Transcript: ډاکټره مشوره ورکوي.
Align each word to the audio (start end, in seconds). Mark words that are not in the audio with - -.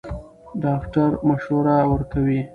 ډاکټره 0.63 1.17
مشوره 1.29 1.75
ورکوي. 1.91 2.39